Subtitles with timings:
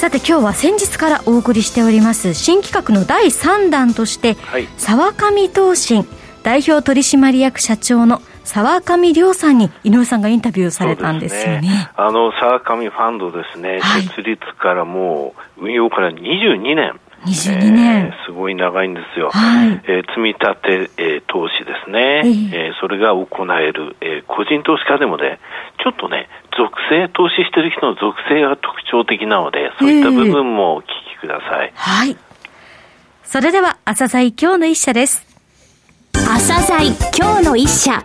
[0.00, 6.06] さて今日は先日からお送りしております新企画の第3弾として、はい、沢上東進
[6.42, 11.60] 代表取締役社長の沢上亮さんに井上さんがインタビューされたんですよね。
[11.60, 16.98] ねあの沢上ファンドですね、はい、設立からもう運用から22年。
[17.26, 23.26] 22年、えー、すごい長いんですよ、はい、えー、積み立て、えー、投資ですね、えー、えー、それが行
[23.58, 25.38] える、えー、個人投資家でもね、
[25.82, 31.68] ちょっとね、属性、投資してる人の属性が特徴的なので、そういった部分もお聞きください。
[31.68, 32.16] えー、はい。
[33.22, 35.26] それでは、朝鮮今日の一社です。
[36.12, 38.02] 朝鮮今日の一社。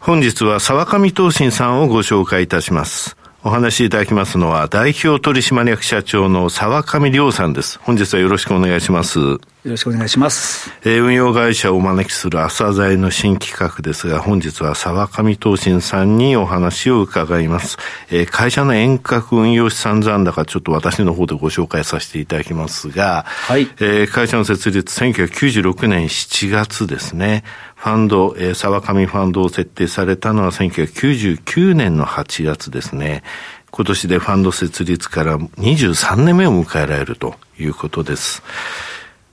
[0.00, 3.16] 本日は沢上東進さんをご紹介いたします。
[3.46, 7.78] お話しいただきますのは、代表取締役社長の沢上亮さんです。
[7.82, 9.18] 本日はよろしくお願いします。
[9.18, 10.70] よろしくお願いします。
[10.82, 17.76] えー、運用会社をお招きする朝鮮の新企画ですが、本日は沢上東進さんにお話を伺います。
[18.10, 23.68] えー、会社の遠隔運用資産残高、ちょっと私の方でご紹介させていただきますが、はい。
[23.78, 27.44] えー、会社の設立1996年7月ですね。
[27.84, 33.22] ファンド、えー、沢上ファンドを設定されたのは1999年の8月ですね。
[33.70, 38.42] 今年でファンド設立から23年目を迎えられるということです。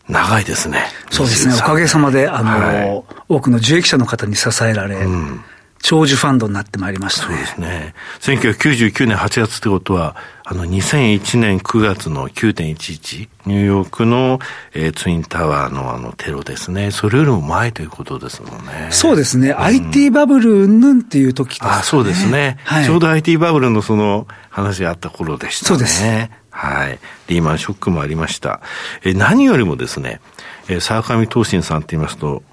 [0.10, 0.84] 長いですね。
[1.10, 1.54] そうですね。
[1.54, 5.42] おかげさまで、あの、はい、多くの受益者の方に支えられ、うん
[5.82, 7.36] 長寿ファンドになってまいりましたね。
[7.36, 7.94] そうですね。
[8.20, 14.40] 1999年8月ってことは、あの、2001年9月の9.11、ニューヨークの、
[14.74, 16.92] えー、ツインタワーのあのテロですね。
[16.92, 18.90] それよりも前ということですもんね。
[18.92, 19.50] そうですね。
[19.50, 21.70] うん、IT バブルぬんっていう時ですね。
[21.70, 22.86] あ、そうですね、はい。
[22.86, 25.68] ちょうど IT バブルのその話があった頃でしたね。
[25.70, 26.04] そうです。
[26.52, 27.00] はい。
[27.28, 28.62] リーマンショックもありました。
[29.04, 30.20] え何よりもですね、
[30.68, 32.44] えー、沢上東進さんって言いますと、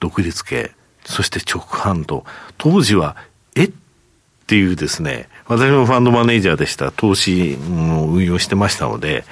[0.00, 0.70] 独立系、
[1.04, 2.24] そして直販と、
[2.58, 3.16] 当時は、
[3.54, 3.64] え？
[3.64, 3.70] っ
[4.48, 9.24] ていうですね、私もファンドマネージャーでした、投資を運用してましたので、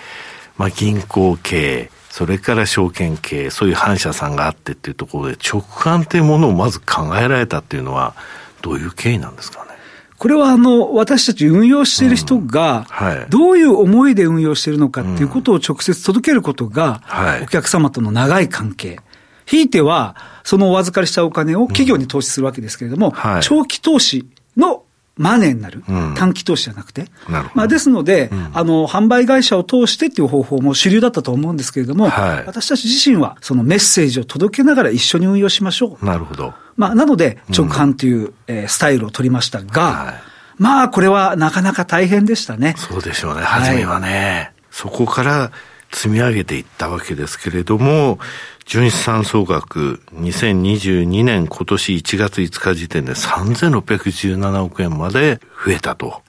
[0.59, 8.15] まあ銀行系、それから証券系、そういう反社さんがあってっていうところで、直販っていうものをまず考えられたっていうのは、
[8.61, 9.71] どういう経緯なんですかね？
[10.19, 12.87] これはあの私たち運用している人が、
[13.29, 17.03] どういう思いで運用しているのかっていうことを直接届けることが、
[17.43, 18.99] お客様との長い関係、
[19.47, 24.27] ひいては、そのお預かりしたお金を企業に投資するわけですけれども、うんはい、長期投資
[24.57, 24.83] の
[25.17, 27.07] マネーになる、うん、短期投資じゃなくて。
[27.55, 36.05] まあ、ですので、うん、あの、販売会社を通してっていう方法も主流だったと思うんですけれども、はい、私たち自身はそのメッセージを届けながら一緒に運用しましょう。
[36.05, 36.53] なるほど。
[36.77, 40.15] まあ、なので、直販という、うん、えー、スタイルを取りましたが、はい、
[40.59, 42.75] まあ、これはなかなか大変でしたね。
[42.77, 44.53] そうでしょうね、初めはね。
[44.55, 45.51] はい、そこから
[45.93, 48.19] 積み上げていったわけですけれども、
[48.65, 56.23] 純資産総額2022年今年1月5日時点で3617億円まで増えたと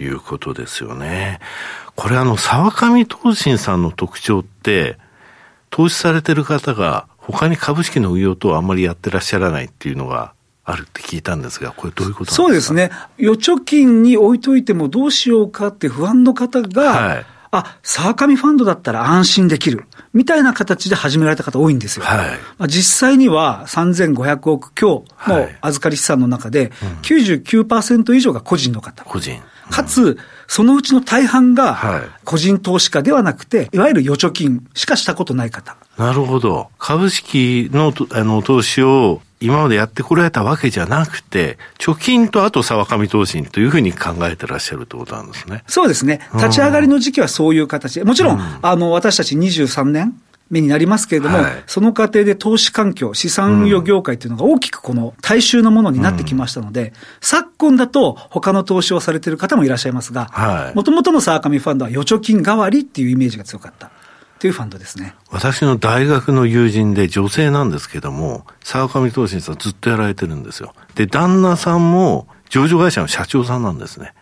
[0.00, 1.38] いうことですよね。
[1.86, 4.98] はい、これあの、沢上投信さんの特徴って、
[5.70, 12.42] 投資されてる方が他に株式の運用とあんまりやってらっしゃらないっていうのがあるって聞いたんですが、これどういうことですか？
[12.42, 12.90] そうですね。
[13.18, 17.26] 預貯金に置いといてもどうしようかって不安の方が、はい
[17.58, 19.84] あ、沢上ファンドだったら安心できる。
[20.12, 22.04] みたいな形で始められた方多いんですよ。
[22.04, 26.70] はい、まあ、実際には3500億強の預かり資産の中で
[27.02, 29.04] 99%以上が個人の方。
[29.04, 29.40] 個人。
[29.70, 35.76] かつ、そのうちの大半が個人投資家ではなくて、いわゆる預貯金しかしたことない方。
[35.96, 36.68] なるほど。
[36.78, 45.64] 株式のあの投資を今までやってこられたわけじゃなくて、貯金とあと沢上投信というふうに考えてらっしゃるということなんですね。
[45.66, 46.20] そうですね。
[46.34, 50.14] 立ち上がりの時期はそういう形で、もちろん、うん、あの、私たち23年、
[50.50, 63.90] 目になりますけれども、はい、その過程で投資環境、資産運用業界というのが大きくこの大衆のものになってきましたので、うん、昨今だと他の投資をされている方もいらっしゃいますが、もともとの沢上ファンドは預貯金代わりっていうイメージが強かった。
[64.38, 65.14] というファンドですね。
[65.30, 70.74] 私の大学の友人で女性なんですけども、沢上投信さんずっとやられてるんですよ。
[70.94, 74.12] で、旦那さんも上場会社の社長さんなんですね。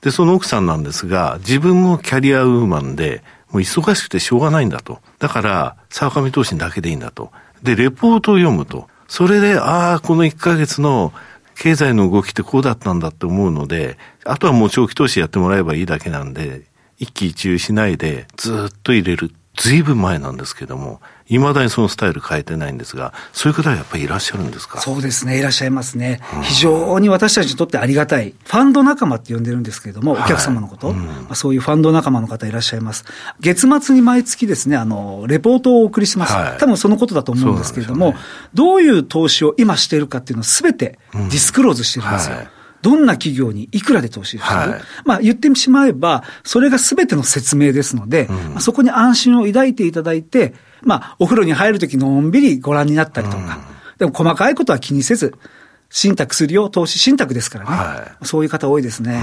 [0.00, 5.00] で、その奥さんなんですが、自分もキャリアウーマンで、もう忙しくてしょうがないんだと。
[5.18, 7.30] だから、沢上投信だけでいいんだと。
[7.62, 8.88] で、レポートを読むと。
[9.06, 11.12] それで、ああ、この1ヶ月の
[11.54, 16.62] 経済の動きってこうだったんだって思うので、あとはもう長期投資やってもらえばいいだけなんで、
[16.98, 19.32] 一喜一憂しないでずっと入れる。
[19.54, 24.80] ずいぶん前なんですけども、いまだにそのスタイル変えてないんですが、そういう方はやっぱりいらっしゃるんですか？
[24.80, 26.20] そうですね、いらっしゃいますね。
[26.42, 33.04] 非常に私たちにとってありがたい、ファンド仲間って呼んでるんですけれども、お客様のこと、はいうん、まあ、そういうファンド仲間の方いらっしゃいます。
[33.40, 36.32] 月末に毎月ですね、あの、レポートをお送りします。
[36.32, 38.16] はい、多分そのことだと思うんですけれども、ね、
[38.54, 42.36] どういう投資を今しているかっていうのをすべてディスクローズしてるんですよ。
[42.36, 42.48] うんはい
[42.82, 55.34] どんな企業にいくらで投資する、はい、まあ言ってしまえば、それがすべての説明ですので、うん、まあ、そこに安心を抱いていただいて、まあお風呂に入るときのんびりご覧になったりとか、うん、でも細かいことは気にせず、
[55.90, 59.22] 信託するよ、投資信託ですからね、はい、そういう方多いですね。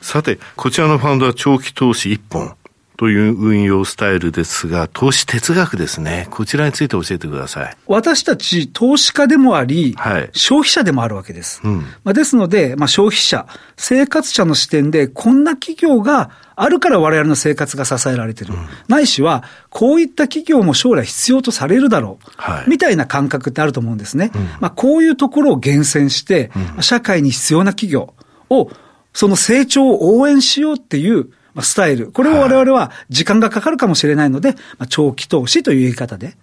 [0.00, 2.54] さて、こちらのファンドは長期投資1本。
[2.96, 6.26] という運用スタイルですが、投資哲学ですね。
[6.30, 7.76] こちらについて教えてください。
[7.86, 11.60] 私たち投資家でもあり、はい、消費者でもあるわけです。
[11.62, 13.46] うん、まあ、ですので、まあ、消費者、
[13.76, 18.54] 生活者の視点で、こんな企業があるから我々の生活が支えられてる。
[18.54, 22.30] うん、ないしは、こういった企業も将来必要とされるだろう。
[22.36, 24.30] はい、みたいな感覚ってあると思うんですね。
[24.34, 26.50] うん、まあ、こういうところを厳選して、
[26.80, 28.14] 社会に必要な企業
[28.48, 28.70] を、
[29.12, 32.12] その成長を応援しようっていうまあ、スタイル。
[32.12, 36.36] これを我々は時間がかかるかもしれないので、まあ、長期投資という言い方で。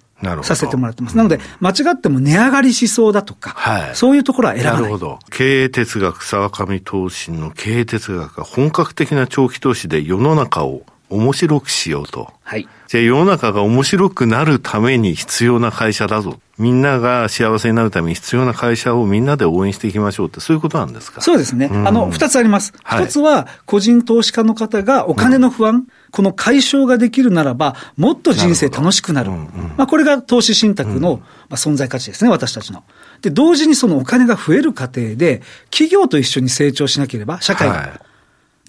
[0.44, 1.18] させてもらってます。
[1.18, 4.82] なので、間違っても値上がりしそうだとか、はい、そういうところは選ばない。
[4.84, 5.20] なるほど。
[5.30, 12.32] 経営哲学、沢上投資の経営哲学が本格的な長期投資で世の中を面白くしようと。
[12.42, 12.68] はい。
[12.88, 16.40] じゃあ世の中が面白くなるために必要な会社だぞ。
[16.60, 21.22] みんなが幸せになるために必要な会社をみんなで応援していきましょうって、そういうことなんですか？
[21.22, 21.68] そうですね。
[21.72, 22.74] あの、二つあります。
[22.78, 29.32] 一、はい、つは、個人投資家の方がお金の不安、うん、この解消ができるならば、もっと人生楽しくなる。
[29.32, 32.84] なるうんうん、まあ、これが投資信託の、まあ、存在価値ですね、私たちの。
[33.22, 35.42] で、同時にそのお金が増える過程で、
[35.72, 37.74] 企業と一緒に成長しなければ、社会が。
[37.74, 37.92] はい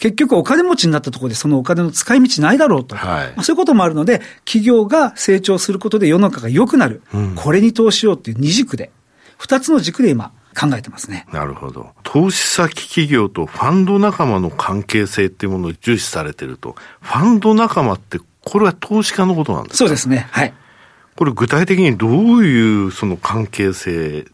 [0.05, 2.95] 結局お金持ちになったところでそのお金の使い道ないだろうと。
[2.95, 7.01] はい、まあ、そういうこともあるので、企業が成長することで世の中が良くなる。
[7.15, 8.91] うん、これに投資しようっていう二軸で、
[9.39, 11.27] 二つの軸で今考えてますね。
[11.33, 11.89] なるほど。
[12.03, 19.77] 投資先企業とファンド仲間の関係性っていうものを重視されてると、ファンド仲間ってこれは投資家のことなんですか？
[19.79, 20.29] そうですね。
[20.33, 20.53] はい。
[21.17, 24.27] これ具体的にどういうその関係性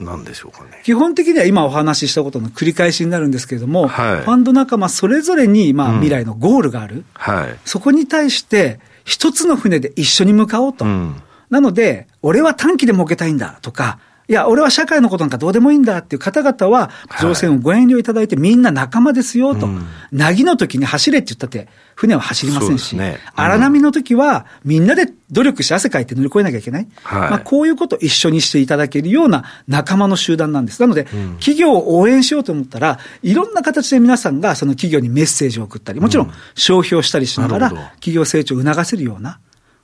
[0.00, 0.80] なんでしょうかね。
[0.82, 6.96] 基本的には今お話ししたことの繰り返しになるんですけれども、はい、ファンド仲間それぞれにまあ未来のゴールがある。
[6.96, 10.84] うん、はい、そこに対して一つの船で一緒に向かおうと。
[10.84, 16.90] うん、なので、俺は短期で儲けたいんだとか、いや、俺は社会のことなんかどうでもいいんだっていう方々は、
[17.20, 19.68] 乗船をご遠慮いただいて、みんな仲間ですよと。
[20.12, 23.18] なぎの時に走れって言ったって、船は走りませんし、ね。
[23.36, 26.88] うん、荒波の時は、みんなで努力して汗かいて乗り越えなきゃいけない。
[27.02, 30.80] はい、まあ、こういうことを一緒にしていただけるような仲間の集団なんです。
[30.80, 39.38] なので、うん、企業を応援しようと思ったら、いろんな形で皆さんがその企業にメッセージを送ったり、もちろん消費をしたりしながら、企業成長を促せるような、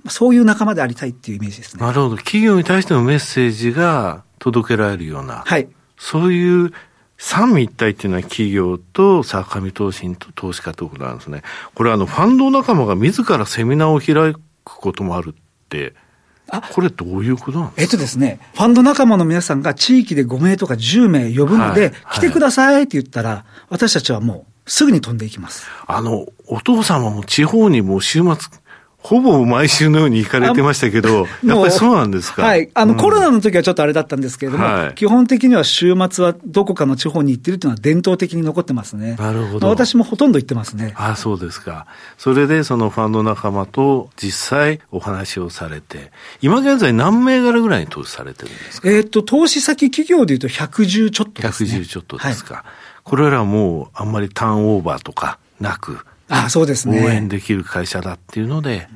[0.09, 1.81] そういう仲間でありたいっていうイメージですね。
[1.85, 2.17] なるほど。
[2.17, 5.43] 企業に対してのメッセージが届けられるような。
[5.47, 5.69] はい。
[5.99, 6.73] そういう
[7.19, 11.43] 三位一体っていうのは企業と坂上投信と投資家ということなんですね。
[11.75, 15.95] これあの、ファンド仲間が自らセミナーを開くこともあるって、
[16.49, 17.83] あこれどういうことなんですか？
[17.83, 25.67] えっとですね、ファンド仲間の皆さんが地域で5名とか10名呼ぶので、はい、来てくださいって言ったら、私たちはもうすぐに飛んでいきます。
[25.87, 28.49] あの、お父様も地方にもう週末
[29.03, 32.43] ほぼ毎週のように行かれてましたけど、やっぱりそうなんですか？
[32.43, 32.71] はい。
[32.75, 39.17] あの、うん、コロナの時はちょっとあれだったんですけれども、はい、基本的には週末はどこかの地方に行ってるっていうのは伝統的に残ってますね。
[39.19, 39.69] なるほど。
[39.69, 40.93] 私もほとんど行ってますね。
[40.97, 41.87] あそうですか。
[42.19, 48.91] それでそのファンド仲間と実際お話をされて、今現在何銘柄ぐらいに投資されてるんですか？
[48.91, 51.71] えっ、と、投資先企業でいうと110ちょっとですね。
[51.71, 52.55] 110ちょっとですか。
[52.55, 52.65] はい、
[53.03, 57.05] これらはもうあんまりターンオーバーとかなく、あそうですね。
[57.05, 58.89] 応援できる会社だっていうので、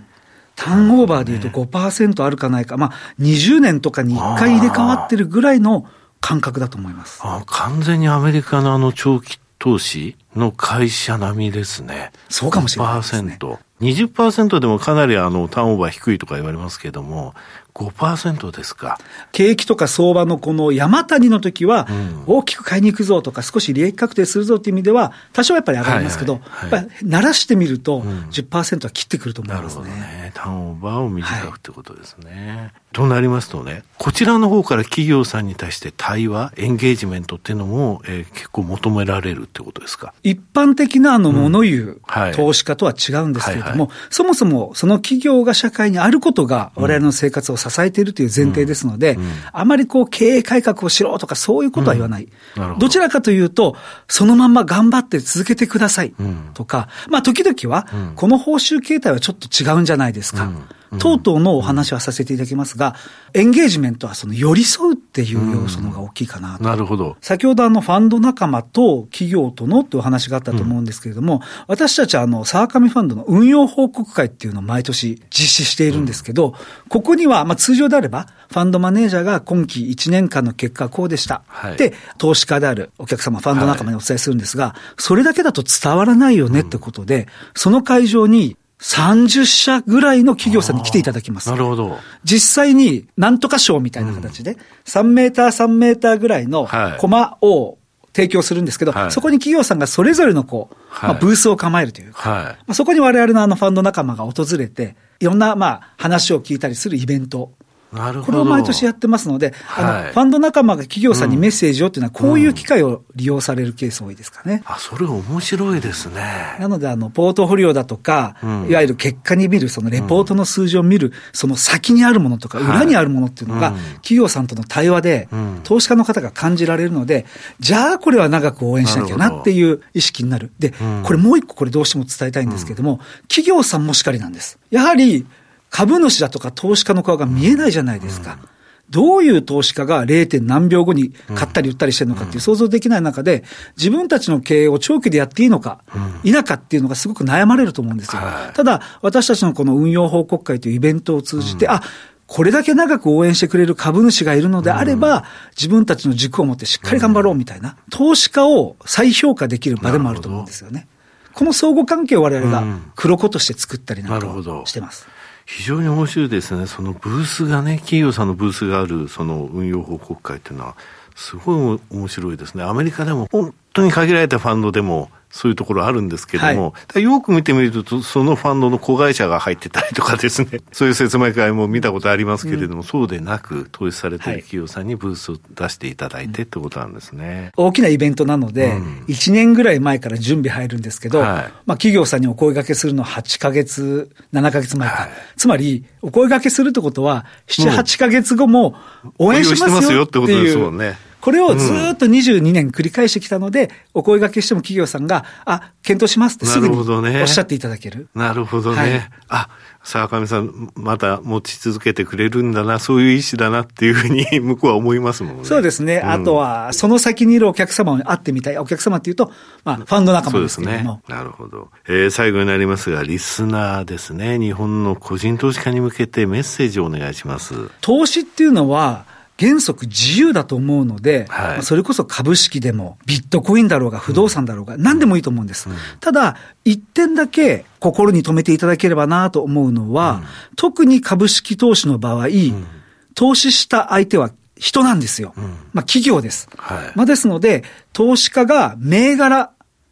[0.56, 5.86] ターンオーバーでいうと5%あるかないか、まあ、20年とかに1回入れ替わってるぐらいの
[6.20, 7.20] 感覚だと思います。
[7.22, 12.12] あ完全にアメリカのあの長期投資の会社並みですね。
[12.28, 13.38] そうかもしれないですね。
[13.80, 17.34] 20%でもかなりあのターンオーバー低いとか言われますけれども、
[17.74, 18.98] 5%ですか。
[19.32, 21.88] 景気とか相場のこの山谷の時は、
[22.26, 29.82] 大きく買いに行くぞとか、少し利益確定するぞっていう意味では、多少やっぱり上がりますけど、はいはいはい、やっぱり慣らしてみると、10%は切ってくると思いますね。
[29.82, 30.32] なるほどね。
[30.34, 32.56] ターンオーバーを短くってことですね。
[32.58, 52.28] はい、となりますとね、こちらの方から企業さんに対して対話、エンゲージメントっていうのも、えー、結構求められるってことですか一般的なあの物言う、うんはい、投資家とは違うんですけれども、はいはい、そもそもその企業が社会にあることが我々の生活を支えているという前提ですので、うんうん、あまりこう経営改革をしろとかそういうことは言わない。
[52.56, 52.78] ど。
[52.78, 53.76] どちらかというと、
[54.08, 56.14] そのまんま頑張って続けてください
[56.54, 60.50] とか、まあ時々は、この報酬形態はちょっと違うんじゃないですか。
[60.98, 62.94] 等々のお話はさせていただきますが、
[63.32, 66.64] エンゲージメントはその寄り添うっていう要素のが大きいかなと。
[66.64, 67.16] なるほど。
[67.20, 76.54] 先ほどあのファンド仲間と企業とのってお話があったと思うんですけれども、私たちはあの沢上ファンドの運用報告会っていうのを毎年実施しているんですけど、
[76.88, 81.42] ここにはまあ通常であれば、ファンドマネージャーが今期1年間の結果はこうでした。
[81.48, 91.50] はい、で、投資家であるお客様、ファンド仲間にお伝えするんですが、はい、それだけだと伝わらないよねってことで、うん、その会場に30社ぐらいの企業さんに来ていただきます。
[91.50, 91.96] なるほど。
[92.22, 97.78] 実際に、なんとか賞みたいな形で、うん、3メーター3メーターぐらいのコマを
[98.14, 107.52] 提供するんですけど、はい、そこに企業さんがそれぞれのこう、はい、まあ、ブースを構えるというか、はい、まあ、そこに我々のあのファンド仲間が訪れて、いろんなまあ話を聞いたりするイベント
[107.94, 108.26] なるほど。
[108.26, 114.62] これを毎年やってますので、はい、あのファンド仲間が企業さんにメッセージをっていうのは、こういう機会を利用されるケース多いですかね。
[114.66, 116.56] うん、あ、それ面白いですね。
[116.58, 123.72] なので、あの、ポートフォリオだとか、うん、いわゆる結果に見る、そのレポートの数字を見る、その先にあるものとか、裏にあるものっていうのが、
[124.02, 125.28] 企業さんとの対話で、
[125.62, 127.26] 投資家の方が感じられるので、
[127.60, 130.52] じゃあこれは長く応援しなきゃなっていう意識になる。
[130.58, 130.74] で、
[131.04, 134.58] これもう一個これどうしても伝えたいんですけども、企業さんもしかりなんです。
[134.70, 135.26] やはり、
[135.74, 138.38] 株主だとか投資家の顔が見えないじゃないですか。
[138.40, 138.48] うん
[138.90, 140.42] どういう投資家が 0.
[140.42, 143.42] 何秒後に買ったり売ったりしてるのかっていう想像できない中で、
[143.78, 145.80] 自分たちの経営を長期でやっていいのか、
[146.22, 148.20] 否かっていうのがすごく悩まれると思うんですよ。
[148.52, 151.82] ただ、私たちのこの運用報告会というイベントを通じて、あ、
[152.26, 155.24] これだけ長く応援してくれる株主がいるのであれば、
[155.56, 160.86] 自分たちの軸を持ってしっかり頑張ろうみたいな、投資家を再評価できる場でもあると思うんですよね。
[161.32, 162.64] この相互関係を我々が
[162.94, 165.08] 黒子として作ったりなんかしてます。
[165.46, 166.66] 非常に面白いですね。
[166.66, 170.76] そのブースがね、企業さんのブースがある、その運用報告会っていうのは、
[171.14, 172.64] すごい面白いですね。
[172.64, 187.50] アメリカでも本当に限られたファンドでも、そういうところあるんですけども、はい、よく見てみると、そのファンドの子会社が入ってたりとかですね、 そういう説明会も見たことありますけれども、うん、そうでなく、投資されている企業さんにブースを出していただいてってことなんですね。
[187.56, 191.28] 大きなイベントなので、うん、1年ぐらい前から準備入るんですけど、はい、
[191.66, 194.94] まあ企業さんにお声掛けするの8ヶ月、7ヶ月前か。
[194.94, 198.76] はい、つまり、お声掛けするってことは、7、8ヶ月後も
[199.18, 200.24] 応援しますよっていう。
[200.24, 200.96] ってことですもんね。
[201.24, 208.08] これをずっと22年繰り返してきたので、お声掛けしても企業さんが、あ、検討しますってすぐにおっしゃっていただける。
[208.14, 208.76] なるほどね。
[208.76, 209.48] はい、あ、
[209.82, 215.44] 沢上さん、また持ち続けてくれるんだな、そういう意思だなっていうふうに 向こうは思いますもんね。
[215.46, 216.02] そうですね。
[216.04, 218.58] うん、あとは、その先にいるお客様に会ってみたい。
[218.58, 219.32] お客様っていうと、
[219.64, 220.76] まあ、ファンド仲間ですけども。
[220.76, 221.16] そうですね。
[221.16, 221.70] なるほど。
[221.88, 224.38] えー、最後になりますが、リスナーですね。
[224.38, 227.54] 日本の個人投資家に向けてメッセージをお願いします。
[227.80, 229.06] 投資っていうのは、
[229.38, 235.68] 原則自由だと思うので、はい、それこそ株式でも、ビットコインだろうが、不動産だろうが、何でもいいと思うんです。
[235.68, 240.26] うん、ただ、一点だけ心に留めていただければなと思うのは、うん、
[240.56, 242.66] 特に株式投資の場合、うん、
[243.14, 245.34] 投資した相手は人なんですよ。
[245.72, 246.48] まあ企業です。
[246.56, 249.50] はい、まあですので、投資家が銘柄、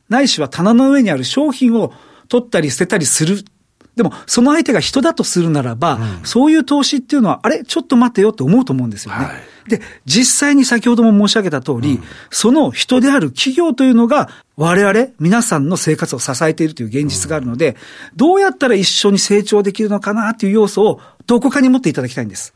[0.08, 1.92] ないしは棚の上にある商品を
[2.28, 3.44] 取ったり捨てたりする
[3.96, 9.24] でも、その相手が人だとするならば、うん、そういう投資っていうのは、あれちょっと待てよって思うと思うんですよね。
[9.24, 9.32] は
[9.66, 17.76] い、で、実際に先ほども申し上げた通り、うん、その人である企業というのが、我々、皆さんの生活を支えているという現実があるので、
[18.16, 22.54] どうやったら一緒に成長できるのかなっていう要素を、どこかに持っていただきたいんです。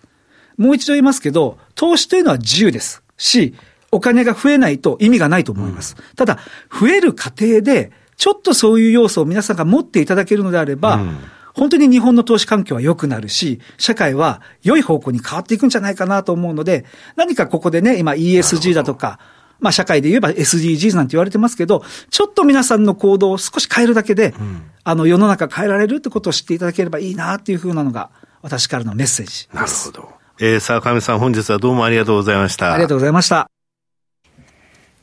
[0.57, 3.03] もう一度言いますけど、投資というのは自由です。
[3.19, 3.55] し、
[3.93, 5.97] お金が増えないと意味がないと思います。
[5.99, 6.39] うん、ただ、
[6.71, 11.19] 増える過程で、ちょっとそういう要素を皆さんが持っていただけるのであれば、うん、
[11.55, 16.85] 本当に日本の投資環境は良くなるし、社会は良い方向に変わっていくんじゃないかなと思うので、
[17.17, 19.19] 何かここでね、今 ESG だとか、
[19.59, 28.11] まあ社会で言えば SDGs なんて言われてますけど、ちょっと皆さんの行動を少し変えるだけで、うん、あの世の中変えられるってことを知っていただければいいなっていうふうなのが、
[28.43, 30.11] 私からのメッセージなるほど。
[30.39, 32.75] えー、沢上さん本日はどうもありがとうございました。
[32.75, 33.51] ありがとうございました。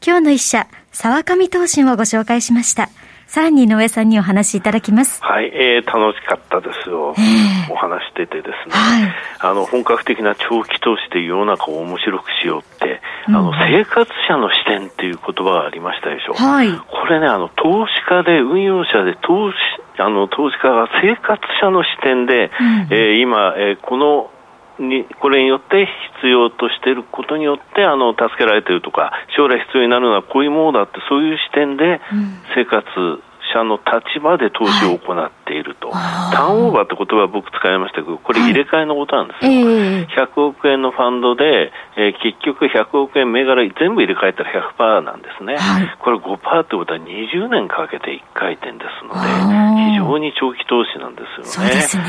[0.06, 2.90] 今日の一社、沢上投信をご紹介しました。
[3.34, 5.20] さらに井上さんにお話しいただきます。
[5.24, 7.16] はい、えー、楽しかったですよ。
[7.18, 16.36] えー、お話しててですね、はい、あの、本格的な長期投資で世の中を面白くしようって、うん、あの、生活者の視点っていう言葉がありましたでしょ。
[16.36, 16.78] はい。
[16.78, 19.58] これね、あの、投資家で、運用者で、投資、
[19.98, 24.30] あの、投資家が生活者の視点で、うん、えー、今、えー、この
[24.80, 25.88] にこれによって
[26.22, 32.02] 必要としていることによってあの助けられているとか将来必要になるのはこういうものだってそういう視点で
[32.56, 32.84] 生活
[33.54, 39.52] 者の立場で投資を行っていると、はい、ターンオーバーって言葉僕使いましたけど、これ入れ替えのことなんですよ。
[39.52, 45.56] はいえー、100億円のファンドで、えー、結局100億円銘柄全部入れ替えたら100%なんですね。
[45.58, 49.22] はい、これ5%ってことは20年かけて1回転ですので、
[49.92, 51.50] 非常に長期投資なんですよね。
[51.50, 52.04] そうですね。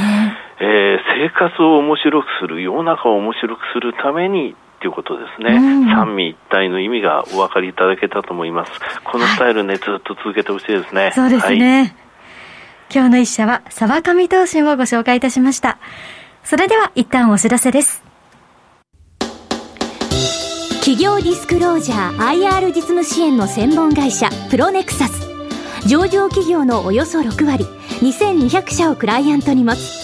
[0.60, 5.54] えー、生活を面白くする、世の中を面白くするためにということですね、
[5.94, 8.72] 三位一体の意味がお分かりいただけたと思います。
[9.02, 11.10] このスタイルね、はい、ずっと続けてほしいですね。
[11.14, 11.78] そうですね。
[11.78, 11.94] はい、
[12.92, 15.78] 今日の一社は、沢上投信をご紹介いたしました。
[16.42, 18.04] それでは、一旦お知らせです。
[20.80, 25.26] 企業ディスクロージャー IR 実務支援の専門会社、プロネクサス。
[25.88, 27.64] 上場企業のおよそ6割、
[28.02, 30.03] 2200社をクライアントに持つ。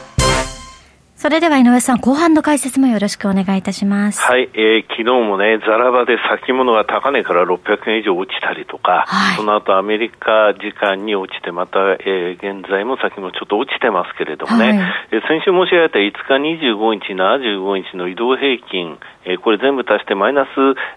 [1.21, 4.19] それでは井上さん、後半の解説もよろしくお願いいたします。
[4.23, 14.77] はい、えー、昨日もね、ザラバで先物が高値から600円以上落ちたりとか、はい、その後アメリカ時間に落ちて、また、えー、現在も先もちょっと落ちてますけれどもね、はい、
[15.11, 20.49] えー、先週申し上げた5日25日、75日の移動平均、えー、これ全部足してマイナス、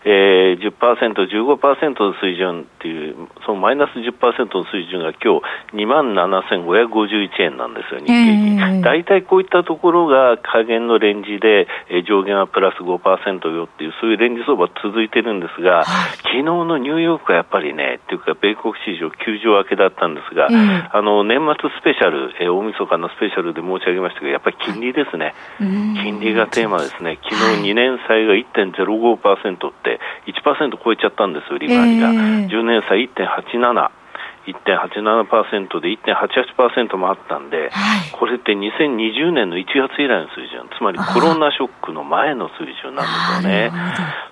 [0.09, 8.25] えー、10%、15%の水準っていう、そのマイナス10%の水準が今日2万7551円なんですよ、日経
[8.57, 8.81] 平均。
[8.81, 15.85] 大体こういったところが下限のレンジで、えー、上限はプラス5%よっていう、そういうレンジ相場続いてるんですが、
[16.25, 25.35] 昨日のニューヨークはやっぱりね、っていうか米国市場休場明けだったんですが、あの、年末スペシャル、えー、大晦日のスペシャルで申し上げましたけど、やっぱり金利ですね。
[25.59, 27.19] 金利がテーマですね。
[27.23, 32.11] 昨日2年債債が1.05%って、1%超えちゃったんですよ、利回りが。
[32.11, 34.04] えー、10年債1.87。
[34.47, 43.73] 1.87%で1.88%もあったんで、はい、これって2020年の1月以来の水準、つまりコロナショックの前の水準なんですよね。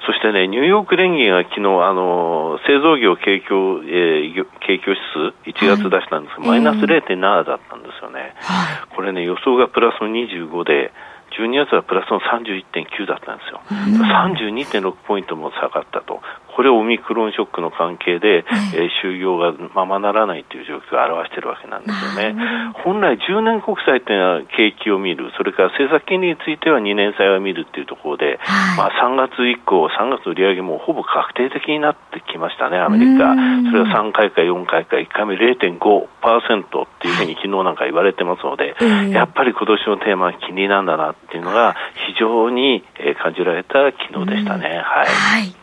[0.07, 8.35] そしてね、ニューヨーク連銀が昨日、あの、製造業景況、えー、景況指数、1月出したんですけど、はい、マイナス0.7だったんですよね。
[8.41, 10.93] はい、これね、予想がプラスの25で、
[11.39, 16.21] 12月はプラスの31.9だったんですよ、うん、32.6ポイントも下がったと、
[16.63, 22.39] これオミクロンショックの関係で、えー、就業がままならないという状況を表しているわけなんですよね。
[22.87, 33.35] 本来10年国債というのは景気を見る、それから政策金利については2年債を見るというところで、はい、まあ3月以降、3月の利上げもほぼ確定的になってきましたね、アメリカ。
[33.67, 41.75] それは3回か4回か、1回目0.5%っていうふうに昨日なんか言われてますので、はい、やっぱり今年のテーマは金利なんだなっていうのが
[42.07, 42.85] 非常に
[43.21, 44.69] 感じられた昨日でしたね。
[44.69, 45.62] はい、はい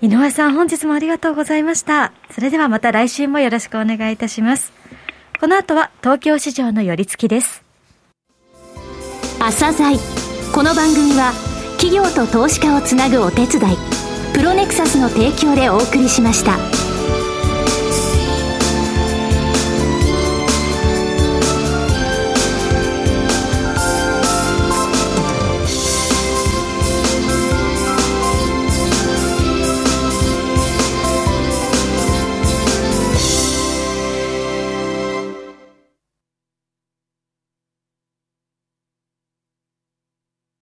[0.00, 2.12] 井上さん、本日もありがとうございました。
[2.30, 4.72] それではまた来週もよろしくお願いいたします。
[5.40, 7.62] この後は東京市場の寄り付きです。
[9.38, 9.98] 朝鮮
[10.54, 11.32] この番組は
[11.78, 13.76] 企業と投資家をつなぐお手伝い、
[14.32, 16.85] プロネクサスの提供でお送りしました。